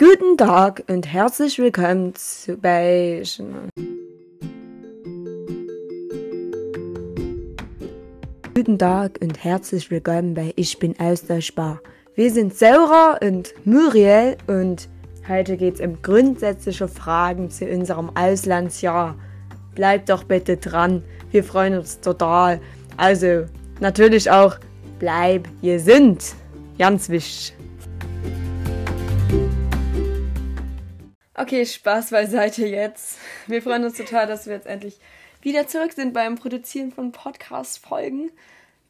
[0.00, 3.22] Guten Tag und herzlich willkommen zu bei.
[8.54, 11.82] Guten Tag und herzlich willkommen bei Ich bin austauschbar.
[12.14, 14.88] Wir sind Saura und Muriel und
[15.28, 19.16] heute geht es um grundsätzliche Fragen zu unserem Auslandsjahr.
[19.74, 22.58] Bleibt doch bitte dran, wir freuen uns total.
[22.96, 23.44] Also,
[23.80, 24.56] natürlich auch,
[24.98, 26.24] bleib gesund.
[26.78, 27.54] Ganz wichtig.
[31.40, 33.16] Okay, Spaß beiseite jetzt.
[33.46, 35.00] Wir freuen uns total, dass wir jetzt endlich
[35.40, 38.30] wieder zurück sind beim Produzieren von Podcast-Folgen.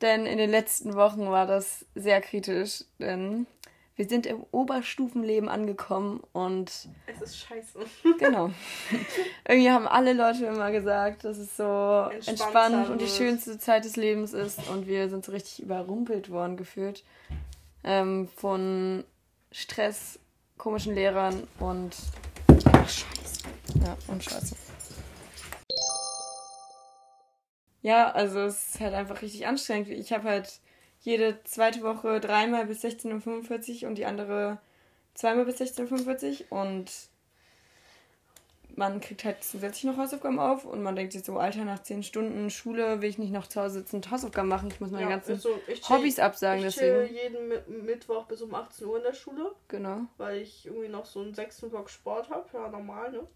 [0.00, 3.46] Denn in den letzten Wochen war das sehr kritisch, denn
[3.94, 6.88] wir sind im Oberstufenleben angekommen und.
[7.06, 7.78] Es ist scheiße.
[8.18, 8.50] Genau.
[9.46, 13.84] Irgendwie haben alle Leute immer gesagt, dass es so entspannt, entspannt und die schönste Zeit
[13.84, 14.68] des Lebens ist.
[14.70, 17.04] Und wir sind so richtig überrumpelt worden gefühlt.
[17.84, 19.04] Ähm, von
[19.52, 20.18] Stress,
[20.58, 21.94] komischen Lehrern und.
[23.84, 24.54] Ja, und scheiße.
[27.82, 29.88] Ja, also es ist halt einfach richtig anstrengend.
[29.88, 30.60] Ich habe halt
[31.00, 34.58] jede zweite Woche dreimal bis 16.45 Uhr und die andere
[35.14, 36.90] zweimal bis 16.45 Uhr und
[38.76, 42.02] man kriegt halt zusätzlich noch Hausaufgaben auf und man denkt sich so, Alter, nach zehn
[42.02, 44.70] Stunden Schule will ich nicht noch zu Hause sitzen und Hausaufgaben machen.
[44.70, 45.58] Ich muss meine ja, ganzen also
[45.88, 46.66] Hobbys absagen.
[46.66, 47.14] Ich deswegen.
[47.14, 49.54] jeden Mittwoch bis um 18 Uhr in der Schule.
[49.68, 50.02] Genau.
[50.16, 52.48] Weil ich irgendwie noch so einen sechsten Block Sport habe.
[52.52, 53.26] Ja, normal, ne?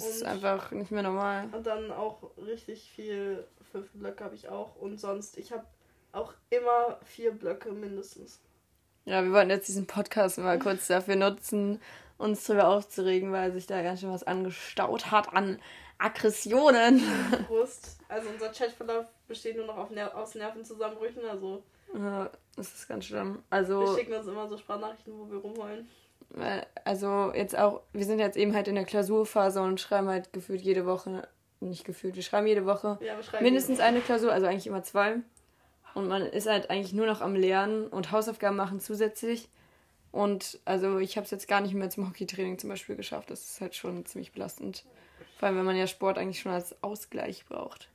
[0.00, 1.48] Das und, ist einfach nicht mehr normal.
[1.52, 4.76] Und dann auch richtig viel, fünf Blöcke habe ich auch.
[4.76, 5.64] Und sonst, ich habe
[6.12, 8.40] auch immer vier Blöcke mindestens.
[9.04, 11.80] Ja, wir wollten jetzt diesen Podcast mal kurz dafür nutzen,
[12.18, 15.60] uns darüber aufzuregen, weil sich da ganz schön was angestaut hat an
[15.98, 17.02] Aggressionen.
[17.48, 17.98] Brust.
[18.08, 21.62] Also unser Chatverlauf besteht nur noch auf Ner aus Nervenzusammenbrüchen, also.
[21.94, 23.42] Ja, das ist ganz schlimm.
[23.50, 23.80] Also.
[23.80, 25.88] Wir schicken uns immer so Sprachnachrichten, wo wir rumheulen.
[26.84, 30.60] Also jetzt auch, wir sind jetzt eben halt in der Klausurphase und schreiben halt gefühlt
[30.60, 31.26] jede Woche,
[31.60, 33.88] nicht gefühlt, wir schreiben jede Woche ja, mindestens jede Woche.
[33.88, 35.16] eine Klausur, also eigentlich immer zwei.
[35.94, 39.48] Und man ist halt eigentlich nur noch am Lernen und Hausaufgaben machen zusätzlich.
[40.12, 43.30] Und also ich habe es jetzt gar nicht mehr zum Hockeytraining zum Beispiel geschafft.
[43.30, 44.84] Das ist halt schon ziemlich belastend.
[45.38, 47.88] Vor allem, wenn man ja Sport eigentlich schon als Ausgleich braucht.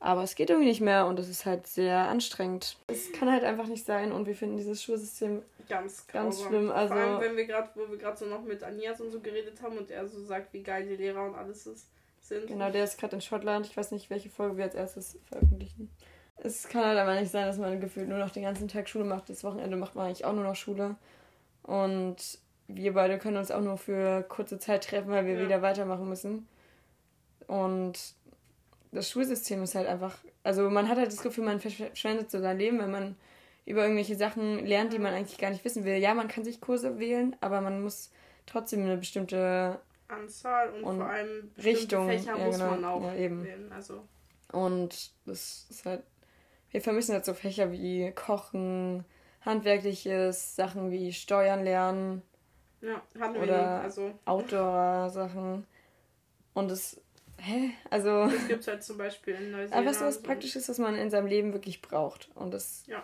[0.00, 2.76] Aber es geht irgendwie nicht mehr und das ist halt sehr anstrengend.
[2.86, 6.70] Es kann halt einfach nicht sein und wir finden dieses Schulsystem ganz, ganz schlimm.
[6.70, 9.20] Also Vor allem, wenn wir gerade, wo wir gerade so noch mit Anias und so
[9.20, 11.88] geredet haben und er so sagt, wie geil die Lehrer und alles ist,
[12.20, 12.46] sind.
[12.46, 13.66] Genau, der ist gerade in Schottland.
[13.66, 15.90] Ich weiß nicht, welche Folge wir als erstes veröffentlichen
[16.42, 19.04] es kann halt einfach nicht sein, dass man gefühlt nur noch den ganzen Tag Schule
[19.04, 19.28] macht.
[19.28, 20.96] Das Wochenende macht man eigentlich auch nur noch Schule.
[21.62, 22.16] Und
[22.68, 25.44] wir beide können uns auch nur für kurze Zeit treffen, weil wir ja.
[25.44, 26.48] wieder weitermachen müssen.
[27.46, 28.14] Und
[28.92, 32.58] das Schulsystem ist halt einfach, also man hat halt das Gefühl, man verschwendet so sein
[32.58, 33.16] Leben, wenn man
[33.66, 35.96] über irgendwelche Sachen lernt, die man eigentlich gar nicht wissen will.
[35.96, 38.10] Ja, man kann sich Kurse wählen, aber man muss
[38.46, 39.78] trotzdem eine bestimmte
[40.08, 43.44] Anzahl und, und vor allem Richtung Fächer ja, muss genau, man auch ja, eben.
[43.44, 43.70] wählen.
[43.72, 44.04] Also.
[44.52, 46.02] Und das ist halt
[46.70, 49.04] wir vermissen jetzt so Fächer wie Kochen,
[49.42, 52.22] handwerkliches, Sachen wie Steuern lernen.
[52.80, 54.12] Ja, haben wir oder also.
[54.24, 55.66] Outdoor-Sachen.
[56.54, 57.00] Und es,
[57.38, 57.70] hä?
[57.90, 58.26] Also.
[58.26, 59.74] Das gibt es halt zum Beispiel in Neuseeland.
[59.74, 62.28] Einfach so was Praktisches, was man in seinem Leben wirklich braucht.
[62.34, 63.02] Und das ja.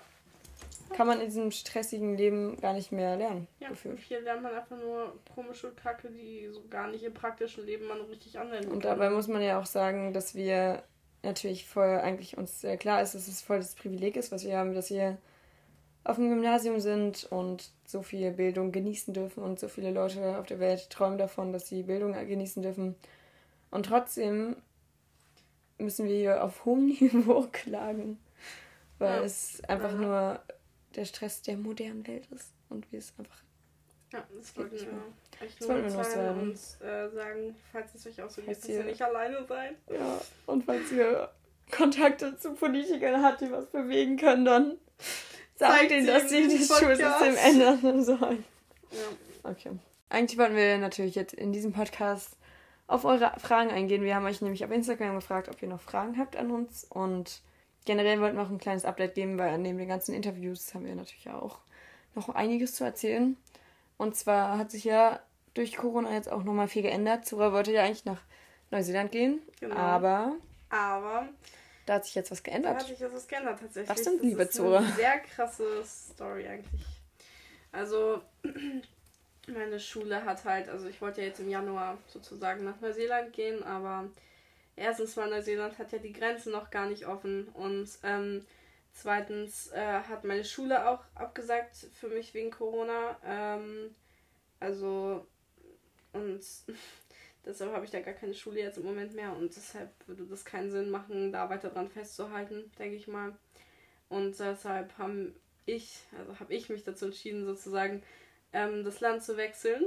[0.94, 3.48] kann man in diesem stressigen Leben gar nicht mehr lernen.
[3.60, 3.98] Ja, gefühlt.
[4.00, 8.00] hier lernt man einfach nur komische Kacke, die so gar nicht im praktischen Leben man
[8.02, 8.72] richtig anwenden kann.
[8.72, 10.82] Und dabei muss man ja auch sagen, dass wir
[11.22, 14.56] natürlich voll eigentlich uns sehr klar ist, dass es voll das Privileg ist, was wir
[14.56, 15.18] haben, dass wir
[16.04, 20.46] auf dem Gymnasium sind und so viel Bildung genießen dürfen und so viele Leute auf
[20.46, 22.94] der Welt träumen davon, dass sie Bildung genießen dürfen.
[23.74, 24.54] Und trotzdem
[25.78, 28.20] müssen wir hier auf hohem Niveau klagen,
[28.98, 29.24] weil ja.
[29.24, 29.98] es einfach ja.
[29.98, 30.40] nur
[30.94, 33.42] der Stress der modernen Welt ist und wir es einfach
[34.12, 38.42] ja, das wollten wir euch nur mitteilen und äh, sagen, falls es euch auch so
[38.42, 39.74] geht, dass ihr nicht alleine seid.
[39.90, 41.28] Ja, und falls ihr
[41.72, 44.78] Kontakte zu Politikern habt, die was bewegen können, dann
[45.56, 48.44] sagt ihnen, dass sie das Schulsystem ändern sollen.
[48.92, 49.50] Ja.
[49.50, 49.72] Okay.
[50.10, 52.36] Eigentlich wollten wir natürlich jetzt in diesem Podcast
[52.86, 54.02] auf eure Fragen eingehen.
[54.02, 56.84] Wir haben euch nämlich auf Instagram gefragt, ob ihr noch Fragen habt an uns.
[56.84, 57.40] Und
[57.84, 60.94] generell wollten wir auch ein kleines Update geben, weil neben den ganzen Interviews haben wir
[60.94, 61.60] natürlich auch
[62.14, 63.36] noch einiges zu erzählen.
[63.96, 65.20] Und zwar hat sich ja
[65.54, 67.26] durch Corona jetzt auch nochmal viel geändert.
[67.26, 68.20] Zura wollte ja eigentlich nach
[68.70, 69.76] Neuseeland gehen, genau.
[69.76, 70.36] aber.
[70.68, 71.28] Aber.
[71.86, 72.76] Da hat sich jetzt was geändert.
[72.76, 73.90] Da hat sich jetzt was geändert tatsächlich.
[73.90, 74.78] Was denn, liebe Zora?
[74.78, 76.84] Eine sehr krasse Story eigentlich.
[77.72, 78.22] Also,
[79.48, 83.62] meine Schule hat halt, also ich wollte ja jetzt im Januar sozusagen nach Neuseeland gehen,
[83.62, 84.08] aber
[84.76, 88.44] erstens mal Neuseeland hat ja die Grenzen noch gar nicht offen und ähm,
[88.94, 93.18] Zweitens äh, hat meine Schule auch abgesagt für mich wegen Corona.
[93.24, 93.94] Ähm,
[94.60, 95.26] Also,
[96.12, 96.40] und
[97.44, 100.44] deshalb habe ich da gar keine Schule jetzt im Moment mehr und deshalb würde das
[100.44, 103.36] keinen Sinn machen, da weiter dran festzuhalten, denke ich mal.
[104.08, 105.34] Und deshalb haben
[105.66, 108.02] ich, also habe ich mich dazu entschieden, sozusagen
[108.54, 109.84] ähm, das Land zu wechseln.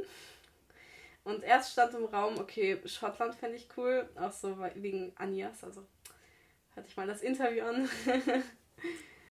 [1.23, 5.85] Und erst stand im Raum, okay, Schottland fände ich cool, auch so wegen Anias, also
[6.75, 7.89] hatte ich mal das Interview an.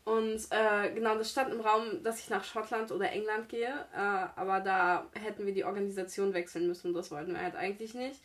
[0.03, 3.97] Und äh, genau, das stand im Raum, dass ich nach Schottland oder England gehe, äh,
[3.97, 6.93] aber da hätten wir die Organisation wechseln müssen.
[6.93, 8.19] Das wollten wir halt eigentlich nicht,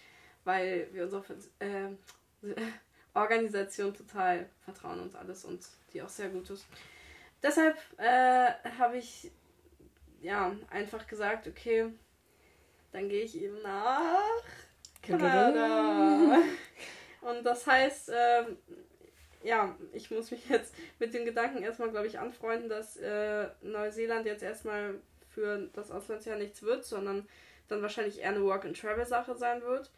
[0.45, 1.25] weil wir unsere
[1.59, 1.89] äh,
[3.15, 6.67] Organisation total vertrauen und alles und die auch sehr gut ist.
[7.43, 9.31] Deshalb äh, habe ich
[10.27, 11.87] ja einfach gesagt, okay,
[12.93, 14.43] dann gehe ich eben nach
[15.03, 16.39] Kanada.
[17.21, 18.57] Und das heißt, ähm,
[19.43, 24.27] ja, ich muss mich jetzt mit dem Gedanken erstmal, glaube ich, anfreunden, dass äh, Neuseeland
[24.27, 24.95] jetzt erstmal
[25.29, 27.29] für das Auslandsjahr nichts wird, sondern
[27.69, 29.93] dann wahrscheinlich eher eine Work-and-Travel-Sache sein wird.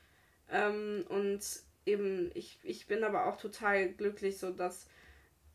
[0.51, 1.41] Ähm, und
[1.87, 4.89] eben, ich, ich bin aber auch total glücklich, so dass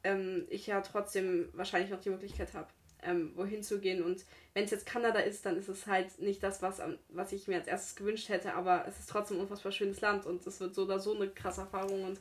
[0.04, 2.68] ähm, ich ja trotzdem wahrscheinlich noch die Möglichkeit habe,
[3.06, 4.04] ähm, wohin zu gehen.
[4.04, 7.48] Und wenn es jetzt Kanada ist, dann ist es halt nicht das, was, was ich
[7.48, 10.60] mir als erstes gewünscht hätte, aber es ist trotzdem ein unfassbar schönes Land und es
[10.60, 12.04] wird so oder so eine krasse Erfahrung.
[12.04, 12.20] Und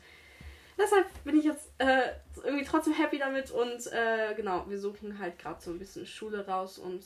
[0.79, 2.12] deshalb bin ich jetzt äh,
[2.43, 6.46] irgendwie trotzdem happy damit und äh, genau, wir suchen halt gerade so ein bisschen Schule
[6.46, 7.05] raus und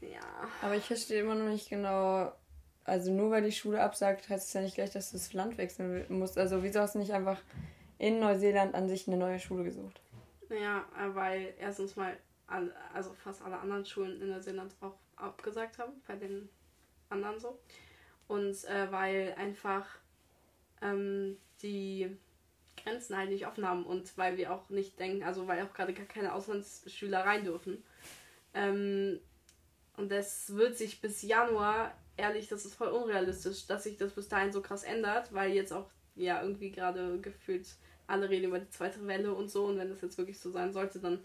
[0.00, 0.20] ja.
[0.62, 2.32] Aber ich verstehe immer noch nicht genau,
[2.84, 5.58] also nur weil die Schule absagt, heißt es ja nicht gleich, dass du das Land
[5.58, 6.38] wechseln musst.
[6.38, 7.40] Also wieso hast du nicht einfach
[7.98, 10.00] in Neuseeland an sich eine neue Schule gesucht?
[10.48, 12.16] Naja, äh, weil erstens mal,
[12.50, 16.48] alle, also fast alle anderen Schulen in Neuseeland auch abgesagt haben, bei den
[17.08, 17.58] anderen so.
[18.28, 19.86] Und äh, weil einfach
[20.82, 22.16] ähm, die
[22.82, 25.92] Grenzen halt nicht offen haben und weil wir auch nicht denken, also weil auch gerade
[25.92, 27.82] gar keine Auslandsschüler rein dürfen.
[28.54, 29.20] Ähm,
[29.96, 34.28] und das wird sich bis Januar, ehrlich, das ist voll unrealistisch, dass sich das bis
[34.28, 37.66] dahin so krass ändert, weil jetzt auch ja irgendwie gerade gefühlt
[38.06, 40.72] alle reden über die zweite Welle und so und wenn das jetzt wirklich so sein
[40.72, 41.20] sollte, dann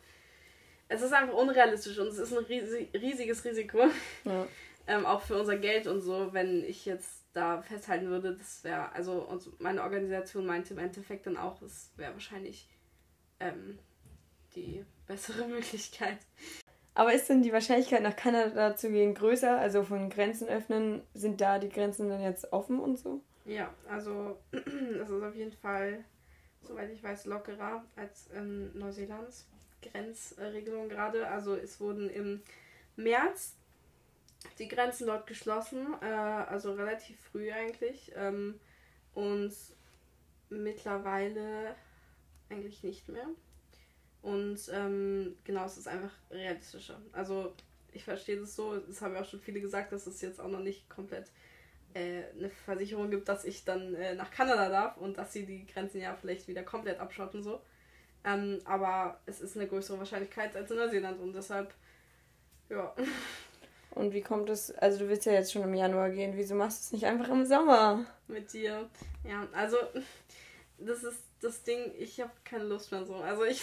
[0.88, 3.80] es ist einfach unrealistisch und es ist ein riesiges Risiko.
[4.24, 4.48] Ja.
[4.88, 8.92] ähm, auch für unser Geld und so, wenn ich jetzt da festhalten würde, das wäre,
[8.94, 9.28] also
[9.60, 12.70] meine Organisation meinte im Endeffekt dann auch, es wäre wahrscheinlich
[13.40, 13.80] ähm,
[14.56, 16.18] die bessere Möglichkeit.
[16.94, 19.58] Aber ist denn die Wahrscheinlichkeit nach Kanada zu gehen größer?
[19.58, 23.22] Also von Grenzen öffnen, sind da die Grenzen dann jetzt offen und so?
[23.44, 26.06] Ja, also das ist auf jeden Fall,
[26.62, 29.46] soweit ich weiß, lockerer als in Neuseelands
[29.90, 31.28] Grenzregelung gerade.
[31.28, 32.42] Also es wurden im
[32.96, 33.56] März
[34.60, 38.12] die Grenzen dort geschlossen, äh, also relativ früh eigentlich.
[38.16, 38.60] Ähm,
[39.14, 39.54] und
[40.50, 41.76] mittlerweile
[42.50, 43.28] eigentlich nicht mehr.
[44.22, 47.00] Und ähm, genau, es ist einfach realistischer.
[47.12, 47.54] Also
[47.94, 50.50] ich verstehe das so, das haben ja auch schon viele gesagt, dass es jetzt auch
[50.50, 51.32] noch nicht komplett
[51.94, 55.66] äh, eine Versicherung gibt, dass ich dann äh, nach Kanada darf und dass sie die
[55.66, 57.62] Grenzen ja vielleicht wieder komplett abschotten so.
[58.26, 61.74] Ähm, aber es ist eine größere Wahrscheinlichkeit als in Neuseeland und deshalb,
[62.70, 62.94] ja.
[63.92, 66.80] Und wie kommt es, also du willst ja jetzt schon im Januar gehen, wieso machst
[66.80, 68.06] du es nicht einfach im Sommer?
[68.28, 68.90] Mit dir.
[69.24, 69.78] Ja, also
[70.80, 73.16] das ist das Ding, ich habe keine Lust mehr so.
[73.16, 73.62] Also ich,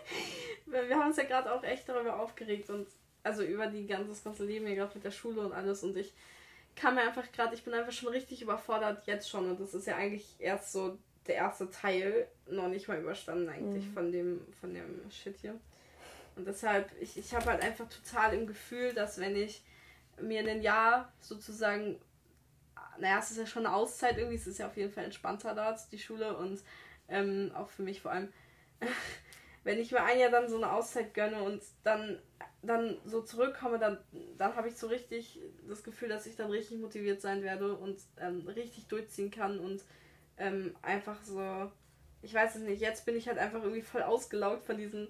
[0.66, 2.88] wir haben uns ja gerade auch echt darüber aufgeregt und
[3.22, 5.96] also über die ganze, das ganze Leben hier gerade mit der Schule und alles und
[5.96, 6.12] ich
[6.74, 9.86] kann mir einfach gerade, ich bin einfach schon richtig überfordert jetzt schon und das ist
[9.86, 13.92] ja eigentlich erst so der erste Teil, noch nicht mal überstanden eigentlich mhm.
[13.92, 15.58] von dem, von dem Shit hier.
[16.36, 19.62] Und deshalb, ich, ich habe halt einfach total im Gefühl, dass wenn ich
[20.20, 22.00] mir ein Jahr sozusagen,
[22.98, 25.54] naja, es ist ja schon eine Auszeit irgendwie, es ist ja auf jeden Fall entspannter
[25.54, 26.60] dort, die Schule und
[27.08, 28.32] ähm, auch für mich vor allem,
[29.64, 32.20] wenn ich mir ein Jahr dann so eine Auszeit gönne und dann,
[32.62, 33.98] dann so zurückkomme, dann,
[34.36, 37.98] dann habe ich so richtig das Gefühl, dass ich dann richtig motiviert sein werde und
[38.20, 39.82] ähm, richtig durchziehen kann und
[40.38, 41.70] ähm, einfach so,
[42.22, 45.08] ich weiß es nicht, jetzt bin ich halt einfach irgendwie voll ausgelaugt von diesen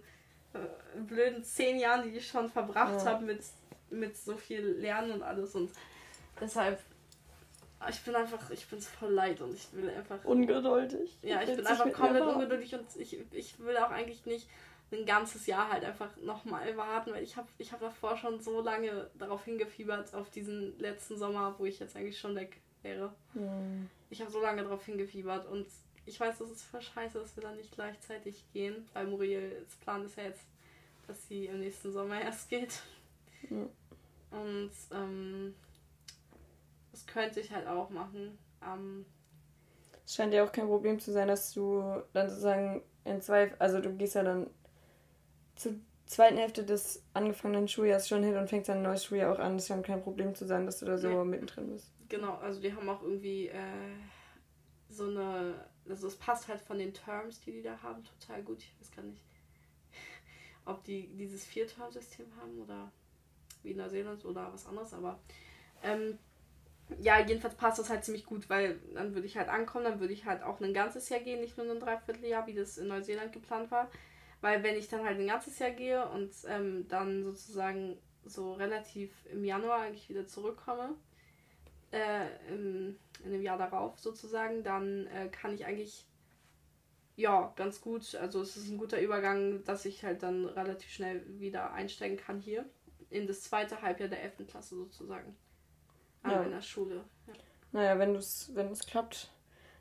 [0.53, 3.07] äh, blöden zehn Jahren, die ich schon verbracht ja.
[3.07, 3.41] habe mit,
[3.91, 5.55] mit so viel Lernen und alles.
[5.55, 5.71] Und
[6.41, 6.81] deshalb,
[7.89, 10.25] ich bin einfach, ich bin voll leid und ich will einfach.
[10.25, 11.19] Ungeduldig.
[11.23, 14.49] Ja, ich bin einfach komplett ungeduldig und ich, ich will auch eigentlich nicht
[14.93, 18.61] ein ganzes Jahr halt einfach nochmal warten, weil ich habe ich hab davor schon so
[18.61, 23.13] lange darauf hingefiebert, auf diesen letzten Sommer, wo ich jetzt eigentlich schon weg wäre.
[23.35, 23.89] Mhm.
[24.15, 25.67] Ich habe so lange darauf hingefiebert und
[26.07, 30.05] ich weiß, das ist voll scheiße, dass wir dann nicht gleichzeitig gehen, weil Muriels Plan
[30.05, 30.47] ist ja jetzt,
[31.09, 32.81] dass sie im nächsten Sommer erst geht.
[33.51, 33.69] Mhm.
[34.31, 35.57] Und ähm,
[36.93, 38.39] das könnte ich halt auch machen.
[38.65, 39.05] Ähm,
[40.07, 43.81] es scheint ja auch kein Problem zu sein, dass du dann sozusagen in zwei, also
[43.81, 44.49] du gehst ja dann
[45.57, 49.39] zu zweiten Hälfte des angefangenen Schuljahres schon hin und fängst dann ein neues Schuljahr auch
[49.39, 49.55] an.
[49.55, 51.25] Das ist ja kein Problem zu sein, dass du da so ja.
[51.25, 51.91] mittendrin bist.
[52.09, 53.59] Genau, also die haben auch irgendwie äh,
[54.89, 58.59] so eine, also es passt halt von den Terms, die die da haben, total gut.
[58.59, 59.23] Ich weiß gar nicht,
[60.67, 62.93] ob die dieses Vier-Term-System haben oder
[63.63, 65.19] wie in Neuseeland oder was anderes, aber
[65.83, 66.19] ähm,
[67.01, 70.13] ja, jedenfalls passt das halt ziemlich gut, weil dann würde ich halt ankommen, dann würde
[70.13, 73.33] ich halt auch ein ganzes Jahr gehen, nicht nur ein Dreivierteljahr, wie das in Neuseeland
[73.33, 73.91] geplant war.
[74.45, 77.97] Weil wenn ich dann halt ein ganzes Jahr gehe und ähm, dann sozusagen
[78.27, 80.95] so relativ im Januar eigentlich wieder zurückkomme,
[81.93, 86.07] äh, im, in dem Jahr darauf sozusagen, dann äh, kann ich eigentlich
[87.17, 91.25] ja ganz gut, also es ist ein guter Übergang, dass ich halt dann relativ schnell
[91.41, 92.69] wieder einsteigen kann hier
[93.09, 94.47] in das zweite Halbjahr der 11.
[94.47, 95.35] Klasse sozusagen
[96.23, 96.43] an ja.
[96.43, 97.03] meiner Schule.
[97.29, 97.33] Ja.
[97.73, 99.33] Naja, wenn es wenn klappt,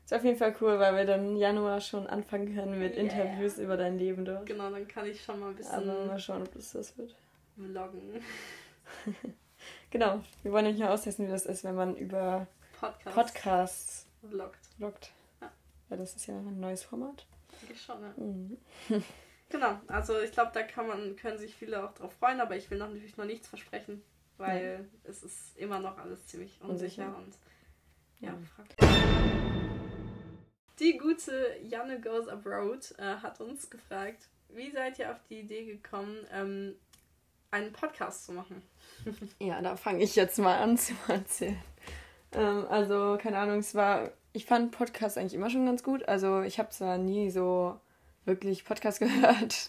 [0.04, 3.04] ist auf jeden Fall cool, weil wir dann im Januar schon anfangen können mit yeah.
[3.04, 4.46] Interviews über dein Leben dort.
[4.46, 5.88] Genau, dann kann ich schon mal ein bisschen.
[5.88, 7.16] Aber mal schauen, ob das das wird.
[7.56, 8.22] Vloggen.
[9.90, 12.46] genau, wir wollen nämlich mal austesten, wie das ist, wenn man über
[12.78, 13.14] Podcast.
[13.14, 14.66] Podcasts vloggt.
[14.76, 15.12] vloggt.
[15.40, 15.50] Ja.
[15.90, 17.26] ja, das ist ja ein neues Format.
[17.60, 18.12] Denke ich schon, ja.
[18.16, 18.58] Mhm.
[19.48, 22.70] genau, also ich glaube, da kann man, können sich viele auch drauf freuen, aber ich
[22.70, 24.02] will noch, natürlich noch nichts versprechen,
[24.36, 25.10] weil ja.
[25.10, 27.16] es ist immer noch alles ziemlich unsicher, unsicher.
[27.16, 27.34] und
[28.20, 28.34] ja,
[28.80, 29.63] ja.
[30.80, 35.64] Die gute Janne Goes Abroad äh, hat uns gefragt, wie seid ihr auf die Idee
[35.64, 36.74] gekommen, ähm,
[37.52, 38.60] einen Podcast zu machen?
[39.38, 41.62] ja, da fange ich jetzt mal an zu erzählen.
[42.32, 46.08] Ähm, also, keine Ahnung, es war, ich fand Podcasts eigentlich immer schon ganz gut.
[46.08, 47.78] Also, ich habe zwar nie so
[48.24, 49.68] wirklich Podcast gehört,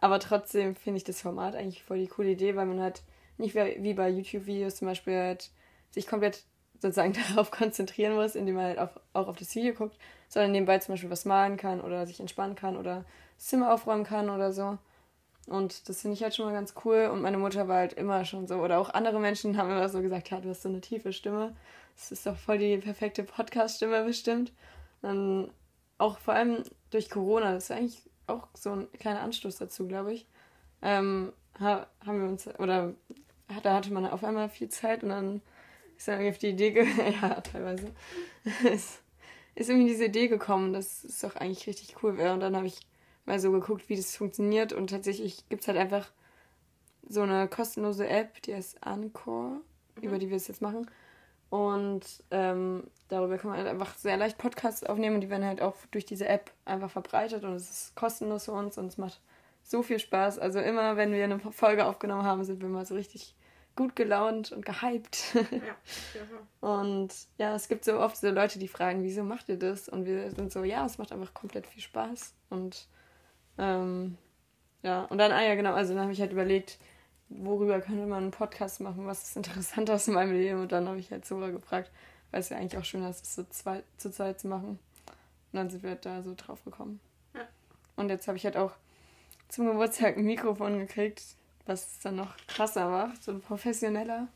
[0.00, 3.02] aber trotzdem finde ich das Format eigentlich voll die coole Idee, weil man halt
[3.38, 5.50] nicht wie bei YouTube-Videos zum Beispiel halt
[5.90, 6.44] sich komplett
[6.82, 9.96] sozusagen darauf konzentrieren muss, indem man halt auf, auch auf das Video guckt,
[10.28, 13.04] sondern nebenbei zum Beispiel was malen kann oder sich entspannen kann oder
[13.36, 14.76] das Zimmer aufräumen kann oder so.
[15.46, 17.08] Und das finde ich halt schon mal ganz cool.
[17.12, 20.02] Und meine Mutter war halt immer schon so, oder auch andere Menschen haben immer so
[20.02, 21.56] gesagt, ja, du hast so eine tiefe Stimme.
[21.96, 24.52] Das ist doch voll die perfekte Podcast-Stimme bestimmt.
[25.02, 25.50] Dann
[25.98, 30.12] auch vor allem durch Corona, das ist eigentlich auch so ein kleiner Anstoß dazu, glaube
[30.12, 30.26] ich.
[30.80, 31.86] Ähm, haben
[32.20, 32.94] wir uns, oder
[33.62, 35.42] da hatte man auf einmal viel Zeit und dann
[36.02, 36.86] ist irgendwie auf die Idee,
[37.22, 37.92] ja, teilweise,
[38.64, 39.02] ist,
[39.54, 42.32] ist irgendwie diese Idee gekommen, dass es doch eigentlich richtig cool wäre.
[42.32, 42.80] Und dann habe ich
[43.24, 44.72] mal so geguckt, wie das funktioniert.
[44.72, 46.10] Und tatsächlich gibt es halt einfach
[47.08, 49.60] so eine kostenlose App, die heißt Anchor,
[49.96, 50.02] mhm.
[50.02, 50.90] über die wir es jetzt machen.
[51.50, 55.60] Und ähm, darüber kann man halt einfach sehr leicht Podcasts aufnehmen und die werden halt
[55.60, 59.20] auch durch diese App einfach verbreitet und es ist kostenlos für uns und es macht
[59.62, 60.38] so viel Spaß.
[60.38, 63.34] Also immer, wenn wir eine Folge aufgenommen haben, sind wir mal so richtig
[63.76, 65.34] gut gelaunt und gehypt.
[65.34, 65.76] Ja,
[66.60, 69.88] und ja, es gibt so oft so Leute, die fragen, wieso macht ihr das?
[69.88, 72.34] Und wir sind so, ja, es macht einfach komplett viel Spaß.
[72.50, 72.86] Und
[73.58, 74.18] ähm,
[74.82, 76.78] ja, und dann, ah ja, genau, also dann habe ich halt überlegt,
[77.28, 80.60] worüber könnte man einen Podcast machen, was ist interessant aus meinem Leben?
[80.60, 81.90] Und dann habe ich halt Sora gefragt,
[82.30, 84.78] weil es ja eigentlich auch schön ist, das so zwei, zu zweit zu machen.
[85.52, 87.00] Und dann sind wir halt da so drauf gekommen.
[87.34, 87.46] Ja.
[87.96, 88.72] Und jetzt habe ich halt auch
[89.48, 91.22] zum Geburtstag ein Mikrofon gekriegt,
[91.66, 94.28] was es dann noch krasser macht, so professioneller.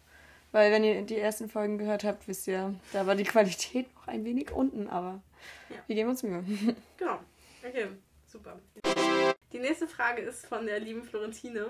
[0.53, 4.09] Weil wenn ihr die ersten Folgen gehört habt, wisst ihr, da war die Qualität noch
[4.09, 5.21] ein wenig unten, aber
[5.69, 5.77] ja.
[5.87, 6.45] wir geben uns Mühe.
[6.97, 7.19] Genau.
[7.67, 7.89] Okay,
[8.27, 8.59] super.
[9.53, 11.67] Die nächste Frage ist von der lieben Florentine.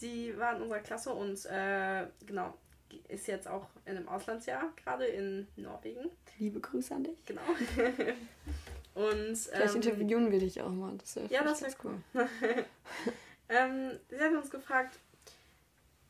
[0.00, 2.54] Die war in unserer Klasse und äh, genau,
[3.08, 6.10] ist jetzt auch in einem Auslandsjahr, gerade in Norwegen.
[6.38, 7.24] Liebe Grüße an dich.
[7.26, 7.42] Genau.
[8.94, 10.96] und, Vielleicht ähm, interviewen wir dich auch mal.
[10.98, 12.02] Das ja, das wäre cool.
[13.50, 14.98] Ähm, sie hat uns gefragt,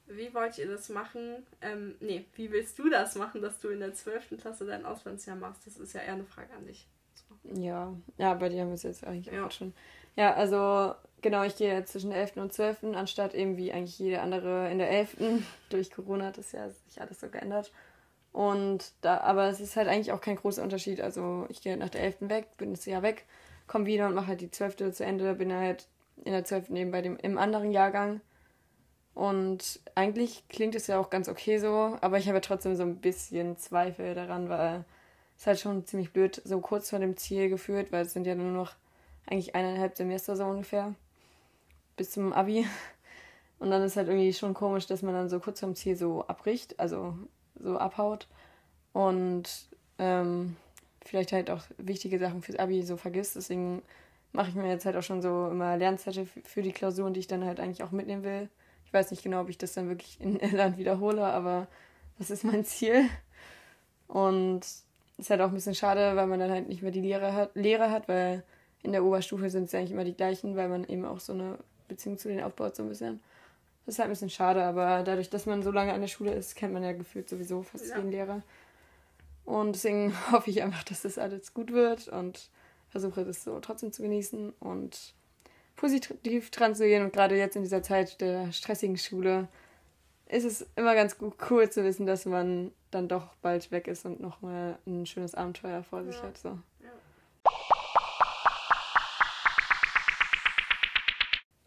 [0.07, 1.47] wie wollt ihr das machen?
[1.63, 4.41] Ähm, nee, wie willst du das machen, dass du in der 12.
[4.41, 5.67] Klasse dein Auslandsjahr machst?
[5.67, 6.87] Das ist ja eher eine Frage an dich.
[7.15, 7.61] So.
[7.61, 9.47] Ja, ja, bei dir haben wir es jetzt eigentlich ja.
[9.47, 9.73] auch schon.
[10.17, 12.37] Ja, also genau, ich gehe jetzt zwischen der 11.
[12.37, 12.85] und 12.
[12.95, 15.17] anstatt eben wie eigentlich jede andere in der 11.
[15.71, 17.73] Durch Corona hat das ja sich alles so geändert.
[18.33, 21.01] Und da, aber es ist halt eigentlich auch kein großer Unterschied.
[21.01, 22.17] Also ich gehe halt nach der 11.
[22.29, 23.25] weg, bin das Jahr weg,
[23.67, 24.93] komme wieder und mache halt die 12.
[24.93, 25.87] zu Ende, bin halt
[26.25, 26.71] in der 12.
[26.71, 28.21] eben bei dem im anderen Jahrgang.
[29.15, 32.97] Und eigentlich klingt es ja auch ganz okay so, aber ich habe trotzdem so ein
[32.97, 34.85] bisschen Zweifel daran, weil
[35.37, 38.35] es halt schon ziemlich blöd so kurz vor dem Ziel geführt, weil es sind ja
[38.35, 38.75] nur noch
[39.27, 40.95] eigentlich eineinhalb Semester so ungefähr
[41.97, 42.67] bis zum Abi.
[43.59, 46.27] Und dann ist halt irgendwie schon komisch, dass man dann so kurz vorm Ziel so
[46.27, 47.15] abbricht, also
[47.59, 48.27] so abhaut
[48.95, 50.57] und ähm,
[51.05, 53.37] vielleicht halt auch wichtige Sachen fürs Abi so vergisst.
[53.37, 53.83] Deswegen
[54.33, 57.27] mache ich mir jetzt halt auch schon so immer Lernzettel für die Klausuren, die ich
[57.27, 58.49] dann halt eigentlich auch mitnehmen will.
[58.85, 61.67] Ich weiß nicht genau, ob ich das dann wirklich in Irland wiederhole, aber
[62.19, 63.09] das ist mein Ziel.
[64.09, 64.85] Und es
[65.19, 67.55] ist halt auch ein bisschen schade, weil man dann halt nicht mehr die Lehre hat,
[67.55, 68.43] Lehre hat weil
[68.83, 71.59] in der Oberstufe sind es eigentlich immer die gleichen, weil man eben auch so eine
[71.89, 73.21] Beziehung zu denen aufbaut, so ein bisschen.
[73.85, 76.33] Das ist halt ein bisschen schade, aber dadurch, dass man so lange an der Schule
[76.33, 77.97] ist, kennt man ja gefühlt sowieso fast ja.
[77.97, 78.43] jeden Lehrer.
[79.45, 82.49] Und deswegen hoffe ich einfach, dass das alles gut wird und
[82.91, 85.15] versuche das so trotzdem zu genießen und
[85.77, 87.05] positiv dran zu gehen.
[87.05, 89.49] Und gerade jetzt in dieser Zeit der stressigen Schule
[90.27, 94.05] ist es immer ganz gut, cool zu wissen, dass man dann doch bald weg ist
[94.05, 96.23] und nochmal ein schönes Abenteuer vor sich ja.
[96.23, 96.39] hat.
[96.39, 96.59] So.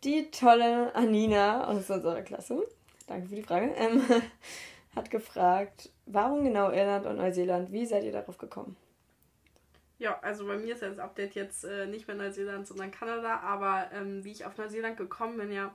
[0.03, 2.67] Die tolle Anina aus unserer Klasse,
[3.07, 4.01] danke für die Frage, ähm,
[4.95, 7.71] hat gefragt, warum genau Irland und Neuseeland?
[7.71, 8.75] Wie seid ihr darauf gekommen?
[10.03, 13.89] Ja, also bei mir ist das Update jetzt äh, nicht mehr Neuseeland, sondern Kanada, aber
[13.93, 15.73] ähm, wie ich auf Neuseeland gekommen bin, ja,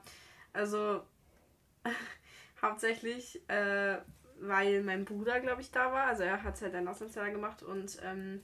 [0.53, 1.01] also
[2.61, 3.97] hauptsächlich, äh,
[4.39, 6.05] weil mein Bruder, glaube ich, da war.
[6.05, 8.41] Also er hat halt ein Auslandsjahr gemacht und ähm,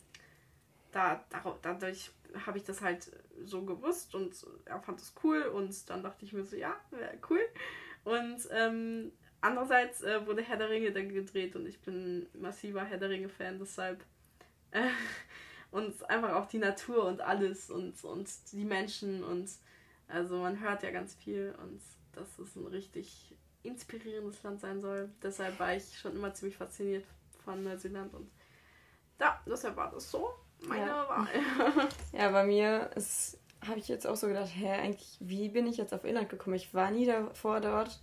[0.91, 2.09] da, da, dadurch
[2.47, 3.11] habe ich das halt
[3.43, 4.33] so gewusst und
[4.65, 7.41] er fand es cool und dann dachte ich mir so, ja, wäre cool.
[8.05, 12.97] Und ähm, andererseits äh, wurde Herr der Ringe dann gedreht und ich bin massiver Herr
[12.97, 14.03] der Ringe-Fan, deshalb.
[14.71, 14.89] Äh,
[15.75, 19.49] und einfach auch die Natur und alles und, und die Menschen und
[20.07, 21.81] also man hört ja ganz viel und
[22.13, 25.09] dass es ein richtig inspirierendes Land sein soll.
[25.21, 27.03] Deshalb war ich schon immer ziemlich fasziniert
[27.43, 28.31] von Neuseeland und
[29.19, 30.29] ja, deshalb war das so
[30.65, 31.09] meine ja.
[31.09, 31.27] Wahl.
[32.13, 32.89] ja, bei mir
[33.67, 36.55] habe ich jetzt auch so gedacht, hä, eigentlich, wie bin ich jetzt auf Irland gekommen?
[36.55, 37.99] Ich war nie davor dort.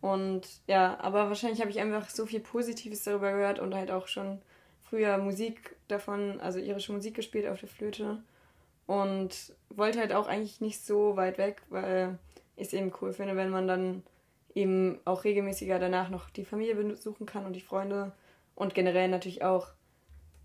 [0.00, 4.08] Und ja, aber wahrscheinlich habe ich einfach so viel Positives darüber gehört und halt auch
[4.08, 4.40] schon
[4.88, 8.22] früher Musik davon, also irische Musik gespielt auf der Flöte.
[8.86, 12.18] Und wollte halt auch eigentlich nicht so weit weg, weil
[12.54, 14.02] ich es eben cool finde, wenn man dann
[14.54, 18.12] eben auch regelmäßiger danach noch die Familie besuchen kann und die Freunde.
[18.54, 19.68] Und generell natürlich auch,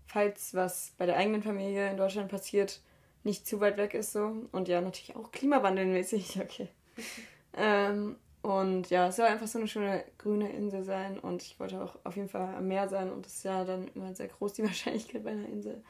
[0.06, 2.80] falls was bei der eigenen Familie in Deutschland passiert,
[3.24, 4.34] nicht zu weit weg ist so.
[4.50, 6.68] Und ja, natürlich auch klimawandelmäßig, okay.
[7.56, 11.80] ähm, und ja, es soll einfach so eine schöne grüne Insel sein und ich wollte
[11.80, 14.54] auch auf jeden Fall am Meer sein und es ist ja dann immer sehr groß,
[14.54, 15.82] die Wahrscheinlichkeit bei einer Insel.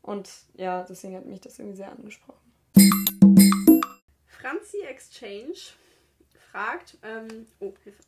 [0.00, 2.38] Und ja, deswegen hat mich das irgendwie sehr angesprochen.
[4.26, 5.58] Franzi Exchange
[6.50, 8.02] fragt, ähm, oh, Hilfe,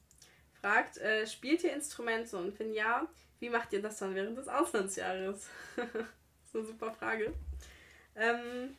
[0.61, 3.09] fragt, äh, spielt ihr Instrumente und wenn ja,
[3.41, 5.49] wie macht ihr das dann während des Auslandsjahres?
[5.77, 7.35] das ist eine super Frage.
[8.15, 8.77] Ähm,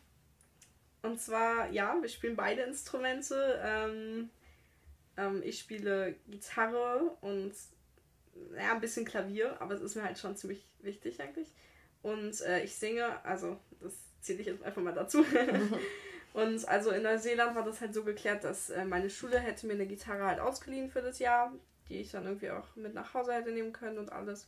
[1.02, 3.60] und zwar, ja, wir spielen beide Instrumente.
[3.64, 4.30] Ähm,
[5.22, 7.54] ähm, ich spiele Gitarre und
[8.56, 11.50] ja, ein bisschen Klavier, aber es ist mir halt schon ziemlich wichtig eigentlich.
[12.02, 15.24] Und äh, ich singe, also das zähle ich jetzt einfach mal dazu.
[16.34, 19.74] und also in Neuseeland war das halt so geklärt, dass äh, meine Schule hätte mir
[19.74, 21.54] eine Gitarre halt ausgeliehen für das Jahr,
[21.90, 24.48] die ich dann irgendwie auch mit nach Hause hätte nehmen können und alles.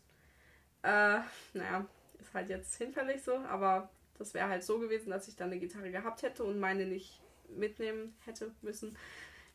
[0.81, 1.19] Äh,
[1.53, 1.85] naja,
[2.19, 5.59] ist halt jetzt hinfällig so, aber das wäre halt so gewesen, dass ich dann eine
[5.59, 8.97] Gitarre gehabt hätte und meine nicht mitnehmen hätte müssen.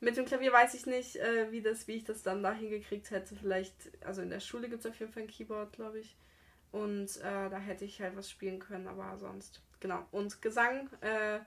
[0.01, 3.11] Mit dem Klavier weiß ich nicht, äh, wie, das, wie ich das dann da hingekriegt
[3.11, 3.35] hätte.
[3.35, 6.17] Vielleicht, also in der Schule gibt es auf jeden Fall ein Keyboard, glaube ich.
[6.71, 9.63] Und äh, da hätte ich halt was spielen können, aber sonst.
[9.81, 10.07] Genau.
[10.13, 11.41] Und Gesang äh,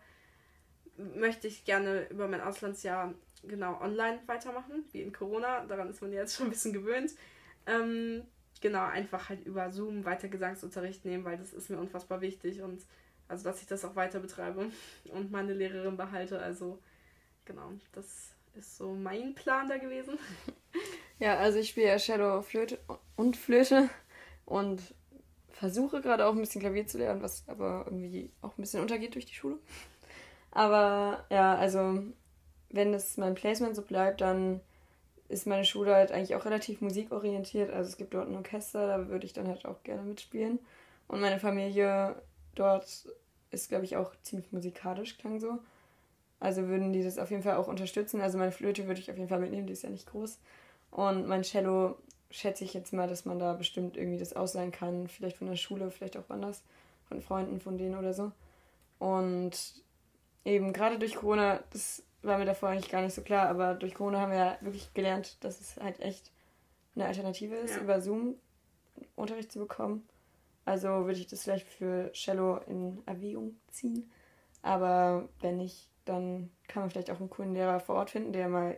[0.97, 5.65] möchte ich gerne über mein Auslandsjahr genau online weitermachen, wie in Corona.
[5.65, 7.11] Daran ist man jetzt schon ein bisschen gewöhnt.
[7.65, 8.23] Ähm,
[8.59, 12.85] genau, einfach halt über Zoom weiter Gesangsunterricht nehmen, weil das ist mir unfassbar wichtig und
[13.27, 14.69] also dass ich das auch weiter betreibe
[15.05, 16.39] und meine Lehrerin behalte.
[16.39, 16.79] Also
[17.45, 20.17] genau, das ist so mein Plan da gewesen.
[21.19, 22.79] Ja, also ich spiele ja Shadow Flöte
[23.15, 23.89] und Flöte
[24.43, 24.81] und
[25.51, 29.13] versuche gerade auch ein bisschen Klavier zu lernen, was aber irgendwie auch ein bisschen untergeht
[29.13, 29.59] durch die Schule.
[30.49, 32.01] Aber ja, also
[32.71, 34.61] wenn es mein Placement so bleibt, dann
[35.29, 37.71] ist meine Schule halt eigentlich auch relativ musikorientiert.
[37.71, 40.57] Also es gibt dort ein Orchester, da würde ich dann halt auch gerne mitspielen.
[41.07, 42.15] Und meine Familie
[42.55, 43.07] dort
[43.51, 45.59] ist, glaube ich, auch ziemlich musikalisch, klang so.
[46.41, 48.19] Also würden die das auf jeden Fall auch unterstützen.
[48.19, 50.39] Also meine Flöte würde ich auf jeden Fall mitnehmen, die ist ja nicht groß.
[50.89, 51.97] Und mein Cello
[52.31, 55.07] schätze ich jetzt mal, dass man da bestimmt irgendwie das ausleihen kann.
[55.07, 56.63] Vielleicht von der Schule, vielleicht auch anders.
[57.07, 58.31] Von Freunden von denen oder so.
[58.97, 59.51] Und
[60.43, 63.93] eben gerade durch Corona, das war mir davor eigentlich gar nicht so klar, aber durch
[63.93, 66.31] Corona haben wir ja wirklich gelernt, dass es halt echt
[66.95, 67.81] eine Alternative ist, ja.
[67.81, 68.35] über Zoom
[69.15, 70.07] Unterricht zu bekommen.
[70.65, 74.09] Also würde ich das vielleicht für Cello in Erwägung ziehen.
[74.61, 78.49] Aber wenn nicht, dann kann man vielleicht auch einen coolen Lehrer vor Ort finden, der
[78.49, 78.77] mal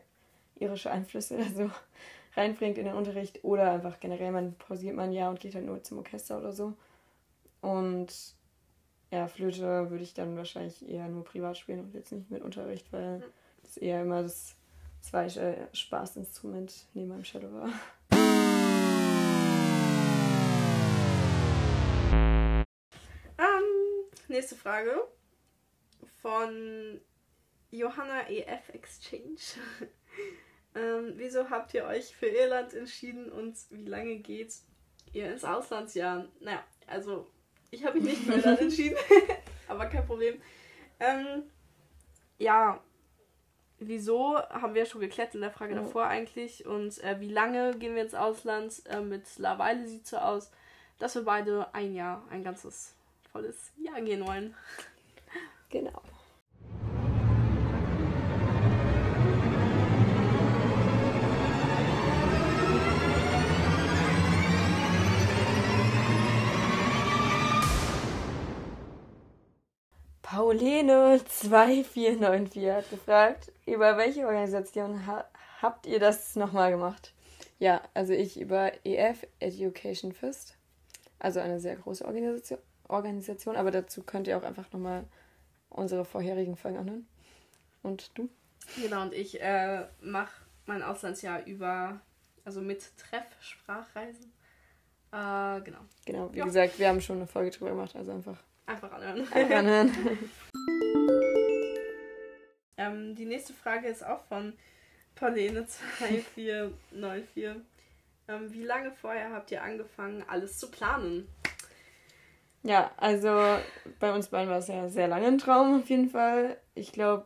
[0.56, 1.72] irische Einflüsse oder so
[2.36, 3.44] reinbringt in den Unterricht.
[3.44, 6.52] Oder einfach generell, man pausiert mal ein Jahr und geht halt nur zum Orchester oder
[6.52, 6.74] so.
[7.62, 8.36] Und
[9.12, 12.92] ja, Flöte würde ich dann wahrscheinlich eher nur privat spielen und jetzt nicht mit Unterricht,
[12.92, 13.24] weil
[13.62, 14.56] das eher immer das
[15.02, 17.70] zweite Spaßinstrument neben meinem Shadow war.
[23.38, 24.96] Ähm, nächste Frage
[26.22, 27.00] von
[27.74, 29.40] Johanna EF Exchange.
[30.76, 34.54] ähm, wieso habt ihr euch für Irland entschieden und wie lange geht
[35.12, 36.28] ihr ins Auslandsjahr?
[36.40, 37.28] Naja, also
[37.72, 38.98] ich habe mich nicht für Irland entschieden,
[39.68, 40.40] aber kein Problem.
[41.00, 41.44] Ähm,
[42.38, 42.80] ja,
[43.80, 45.78] wieso haben wir schon geklärt in der Frage oh.
[45.78, 48.84] davor eigentlich und äh, wie lange gehen wir ins Ausland?
[48.86, 50.52] Äh, mittlerweile sieht es so aus,
[51.00, 52.94] dass wir beide ein Jahr, ein ganzes
[53.32, 54.56] volles Jahr gehen wollen.
[55.70, 56.04] Genau.
[70.34, 75.26] Pauline 2494 hat gefragt, über welche Organisation ha
[75.62, 77.14] habt ihr das nochmal gemacht?
[77.60, 80.58] Ja, also ich über EF Education First,
[81.20, 85.06] also eine sehr große Organisation, Organisation aber dazu könnt ihr auch einfach nochmal
[85.70, 87.08] unsere vorherigen Folgen anhören.
[87.84, 88.28] Und du?
[88.82, 90.34] Genau, und ich äh, mache
[90.66, 92.02] mein Auslandsjahr über,
[92.44, 94.34] also mit Treff, Sprachreisen.
[95.12, 95.82] Äh, genau.
[96.06, 96.46] Genau, wie ja.
[96.46, 99.28] gesagt, wir haben schon eine Folge drüber gemacht, also einfach Einfach anhören.
[99.32, 99.92] Einfach anhören.
[102.78, 104.54] ähm, die nächste Frage ist auch von
[105.16, 107.62] Pauline 2494.
[108.28, 111.28] Ähm, wie lange vorher habt ihr angefangen, alles zu planen?
[112.64, 113.58] Ja, also
[114.00, 116.58] bei uns beiden war es ja sehr lange ein Traum auf jeden Fall.
[116.76, 117.26] Ich glaube,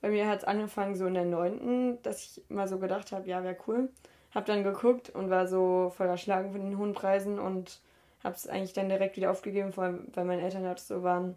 [0.00, 3.28] bei mir hat es angefangen so in der neunten, dass ich mal so gedacht habe,
[3.28, 3.90] ja, wäre cool.
[4.32, 7.80] Hab dann geguckt und war so voll erschlagen von den hohen Preisen und
[8.22, 11.36] habe es eigentlich dann direkt wieder aufgegeben, vor allem weil meine Eltern halt so waren,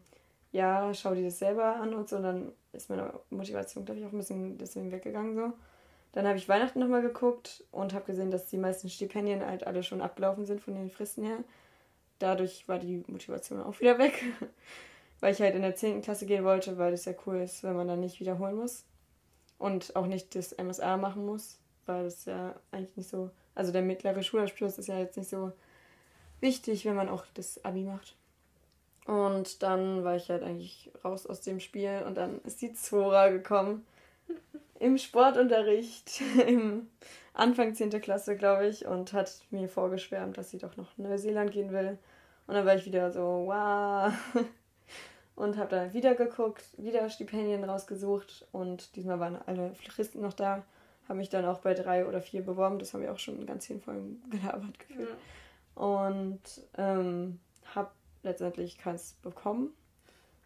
[0.52, 2.18] ja, schau dir das selber an und so.
[2.18, 5.54] Und dann ist meine Motivation, glaube ich, auch ein bisschen deswegen weggegangen so.
[6.14, 9.82] Dann habe ich Weihnachten nochmal geguckt und habe gesehen, dass die meisten Stipendien halt alle
[9.82, 11.38] schon abgelaufen sind von den Fristen her.
[12.20, 14.24] Dadurch war die Motivation auch wieder weg,
[15.20, 16.04] weil ich halt in der 10.
[16.04, 18.86] Klasse gehen wollte, weil das ja cool ist, wenn man dann nicht wiederholen muss.
[19.58, 23.32] Und auch nicht das MSA machen muss, weil das ja eigentlich nicht so.
[23.56, 25.52] Also der mittlere Schulabschluss ist ja jetzt nicht so
[26.44, 28.16] wichtig, wenn man auch das Abi macht.
[29.06, 33.30] Und dann war ich halt eigentlich raus aus dem Spiel und dann ist die Zora
[33.30, 33.86] gekommen.
[34.80, 36.88] Im Sportunterricht, im
[37.34, 37.90] Anfang 10.
[38.02, 41.98] Klasse, glaube ich, und hat mir vorgeschwärmt, dass sie doch noch nach Neuseeland gehen will.
[42.46, 44.14] Und dann war ich wieder so, wow.
[45.36, 50.64] Und habe dann wieder geguckt, wieder Stipendien rausgesucht und diesmal waren alle Floristen noch da.
[51.10, 53.48] Habe mich dann auch bei drei oder vier beworben, das haben wir auch schon in
[53.48, 55.10] ganz vielen Folgen gelabert gefühlt.
[55.10, 55.16] Ja
[55.76, 56.42] und
[56.78, 57.40] ähm,
[57.74, 57.92] habe
[58.24, 59.74] letztendlich keins bekommen.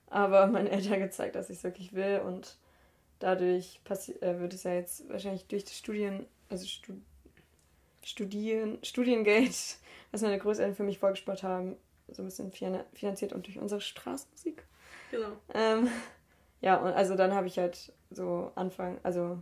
[0.09, 2.57] Aber meinen Eltern gezeigt, dass ich es wirklich will und
[3.19, 3.81] dadurch
[4.21, 6.97] äh, wird es ja jetzt wahrscheinlich durch das Studien, also Stud
[8.03, 9.51] Studien, Studiengeld,
[10.11, 11.75] was meine Großeltern für mich vorgespart haben,
[12.07, 12.53] so ein bisschen
[12.93, 14.65] finanziert und durch unsere Straßenmusik.
[15.11, 15.33] Genau.
[15.53, 15.89] Ähm,
[16.61, 19.41] ja, und also dann habe ich halt so Anfang, also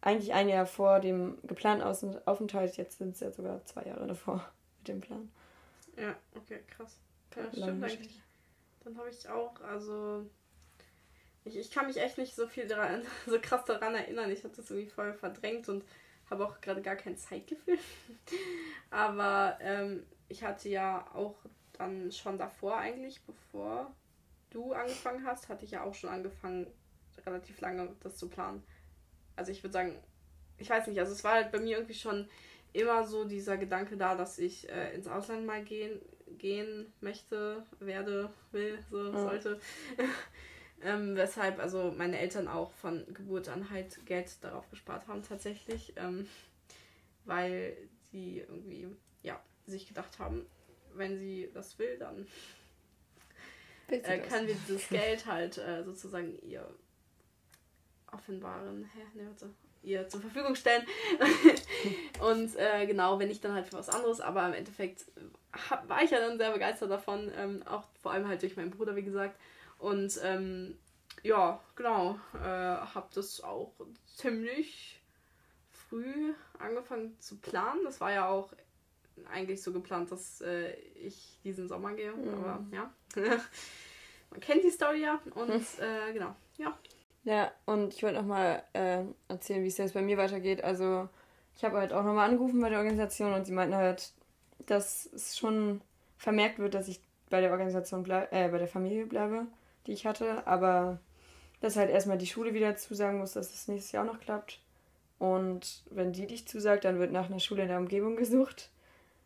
[0.00, 1.84] eigentlich ein Jahr vor dem geplanten
[2.24, 5.30] Aufenthalt, jetzt sind es ja sogar zwei Jahre davor mit dem Plan.
[5.96, 6.98] Ja, okay, krass.
[7.36, 8.20] Ja, stimmt eigentlich.
[8.84, 10.26] Dann habe ich auch, also
[11.44, 14.30] ich, ich kann mich echt nicht so viel daran, so krass daran erinnern.
[14.30, 15.84] Ich habe das irgendwie voll verdrängt und
[16.28, 17.78] habe auch gerade gar kein Zeitgefühl.
[18.90, 21.36] Aber ähm, ich hatte ja auch
[21.72, 23.94] dann schon davor eigentlich, bevor
[24.50, 26.66] du angefangen hast, hatte ich ja auch schon angefangen,
[27.26, 28.62] relativ lange das zu planen.
[29.36, 29.98] Also ich würde sagen,
[30.58, 32.28] ich weiß nicht, also es war halt bei mir irgendwie schon
[32.72, 36.00] immer so dieser Gedanke da, dass ich äh, ins Ausland mal gehen,
[36.38, 39.22] gehen möchte, werde, will, so ja.
[39.22, 39.60] sollte.
[40.82, 45.92] ähm, weshalb also meine Eltern auch von Geburt an halt Geld darauf gespart haben tatsächlich,
[45.96, 46.26] ähm,
[47.24, 47.76] weil
[48.10, 48.88] sie irgendwie
[49.22, 50.46] ja sich gedacht haben,
[50.94, 52.26] wenn sie das will, dann
[53.88, 56.68] äh, kann wir dieses Geld halt äh, sozusagen ihr
[58.12, 59.50] offenbaren, hä, ne, warte,
[59.82, 60.84] ihr zur Verfügung stellen.
[62.20, 65.06] und äh, genau, wenn ich dann halt für was anderes, aber im Endeffekt
[65.70, 68.70] hab, war ich ja dann sehr begeistert davon, ähm, auch vor allem halt durch meinen
[68.70, 69.38] Bruder, wie gesagt.
[69.78, 70.76] Und ähm,
[71.22, 73.72] ja, genau, äh, habe das auch
[74.16, 75.00] ziemlich
[75.70, 77.80] früh angefangen zu planen.
[77.84, 78.52] Das war ja auch
[79.30, 82.34] eigentlich so geplant, dass äh, ich diesen Sommer gehe, mhm.
[82.34, 82.92] aber ja.
[84.30, 86.78] Man kennt die Story ja und äh, genau, ja.
[87.24, 90.64] Ja, und ich wollte nochmal äh, erzählen, wie es jetzt bei mir weitergeht.
[90.64, 91.08] Also,
[91.56, 94.12] ich habe halt auch nochmal angerufen bei der Organisation und sie meinten halt,
[94.66, 95.82] dass es schon
[96.18, 99.46] vermerkt wird, dass ich bei der Organisation bleibe, äh, bei der Familie bleibe,
[99.86, 100.98] die ich hatte, aber
[101.60, 104.60] dass halt erstmal die Schule wieder zusagen muss, dass es nächstes Jahr auch noch klappt.
[105.18, 108.70] Und wenn die dich zusagt, dann wird nach einer Schule in der Umgebung gesucht.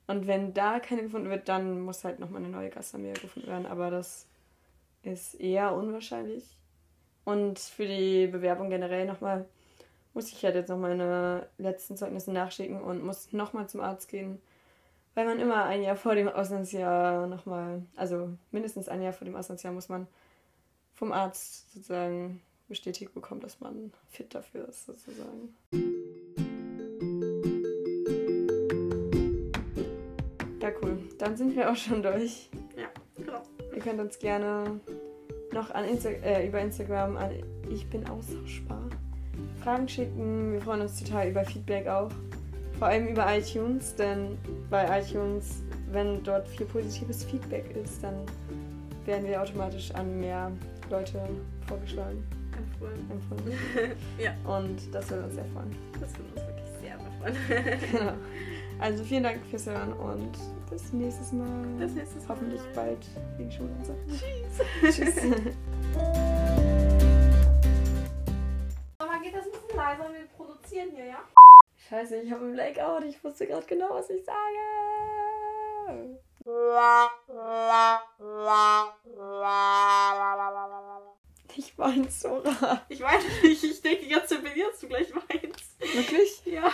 [0.09, 3.67] Und wenn da keine gefunden wird, dann muss halt nochmal eine neue Gastfamilie gefunden werden.
[3.67, 4.27] Aber das
[5.05, 6.45] ist eher unwahrscheinlich.
[7.25, 9.47] Und für die Bewerbung generell nochmal
[10.13, 14.41] muss ich halt jetzt noch meine letzten Zeugnisse nachschicken und muss nochmal zum Arzt gehen.
[15.15, 19.37] Weil man immer ein Jahr vor dem Auslandsjahr nochmal, also mindestens ein Jahr vor dem
[19.37, 20.07] Auslandsjahr muss man
[20.95, 25.55] vom Arzt sozusagen bestätigt bekommen, dass man fit dafür ist, sozusagen.
[30.61, 30.99] Ja, cool.
[31.19, 32.49] Dann sind wir auch schon durch.
[32.77, 33.43] Ja, genau.
[33.73, 34.81] Ihr könnt uns gerne
[35.55, 37.31] noch an Insta äh, über Instagram an
[37.71, 38.91] Ich bin austauschbar
[39.63, 40.53] Fragen schicken.
[40.53, 42.11] Wir freuen uns total über Feedback auch.
[42.79, 44.37] Vor allem über iTunes, denn
[44.69, 48.15] bei iTunes, wenn dort viel positives Feedback ist, dann
[49.07, 50.53] werden wir automatisch an mehr
[50.91, 51.21] Leute
[51.67, 52.23] vorgeschlagen.
[52.57, 53.11] Empfohlen.
[53.11, 53.57] Empfohlen.
[54.19, 54.33] ja.
[54.45, 55.75] Und das würde uns sehr freuen.
[56.01, 57.81] Das würde uns wirklich sehr freuen.
[57.93, 58.13] genau.
[58.81, 60.37] Also vielen Dank fürs Hören und
[60.75, 61.67] bis nächstes Mal.
[61.79, 62.31] Bis nächstes Mal.
[62.31, 62.99] Hoffentlich bald
[63.37, 63.95] wegen Schule und so.
[64.09, 64.59] Tschüss.
[64.97, 65.17] Tschüss.
[68.99, 70.13] Aber geht das ein bisschen leiser?
[70.13, 71.23] Wir produzieren hier, ja?
[71.89, 73.05] Scheiße, ich habe einen Blackout.
[73.05, 74.39] Ich wusste gerade genau, was ich sage.
[81.57, 82.43] Ich weine so
[82.89, 83.63] Ich weine nicht.
[83.63, 85.79] Ich denke Zeit, dass du gleich weinst.
[85.79, 86.45] Wirklich?
[86.47, 86.73] Ja.